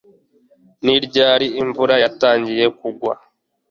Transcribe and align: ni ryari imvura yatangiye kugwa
ni 0.85 0.95
ryari 1.05 1.47
imvura 1.61 1.95
yatangiye 2.03 2.65
kugwa 2.79 3.13